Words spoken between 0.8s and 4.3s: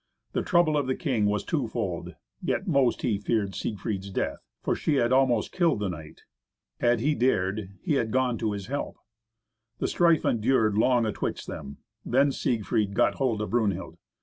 the king was twofold, yet most he feared Siegfried's